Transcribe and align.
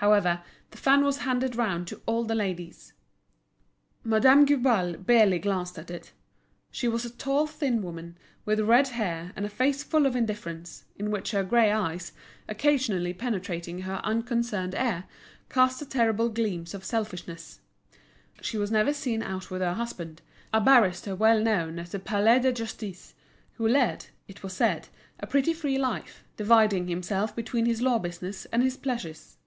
However, 0.00 0.42
the 0.72 0.76
fan 0.76 1.04
was 1.04 1.16
handed 1.20 1.56
round 1.56 1.86
to 1.86 2.02
all 2.04 2.22
the 2.24 2.34
ladies. 2.34 2.92
Madame 4.04 4.44
Guibal 4.44 4.98
barely 5.02 5.38
glanced 5.38 5.78
at 5.78 5.90
it. 5.90 6.12
She 6.70 6.86
was 6.86 7.06
a 7.06 7.10
tall, 7.16 7.46
thin 7.46 7.80
woman, 7.80 8.18
with 8.44 8.60
red 8.60 8.88
hair, 8.88 9.32
and 9.34 9.46
a 9.46 9.48
face 9.48 9.82
full 9.82 10.04
of 10.04 10.14
indifference, 10.14 10.84
in 10.96 11.10
which 11.10 11.30
her 11.30 11.42
grey 11.42 11.72
eyes, 11.72 12.12
occasionally 12.46 13.14
penetrating 13.14 13.80
her 13.80 14.02
unconcerned 14.04 14.74
air, 14.74 15.04
cast 15.48 15.80
the 15.80 15.86
terrible 15.86 16.28
gleams 16.28 16.74
of 16.74 16.84
selfishness. 16.84 17.60
She 18.42 18.58
was 18.58 18.70
never 18.70 18.92
seen 18.92 19.22
out 19.22 19.50
with 19.50 19.62
her 19.62 19.74
husband, 19.74 20.20
a 20.52 20.60
barrister 20.60 21.16
well 21.16 21.40
known 21.42 21.78
at 21.78 21.90
the 21.92 21.98
Palais 21.98 22.40
de 22.40 22.52
Justice, 22.52 23.14
who 23.54 23.66
led, 23.66 24.08
it 24.28 24.42
was 24.42 24.52
said, 24.52 24.88
a 25.20 25.26
pretty 25.26 25.54
free 25.54 25.78
life, 25.78 26.22
dividing 26.36 26.86
himself 26.86 27.34
between 27.34 27.64
his 27.64 27.80
law 27.80 27.98
business 27.98 28.44
and 28.52 28.62
his 28.62 28.76
pleasures. 28.76 29.38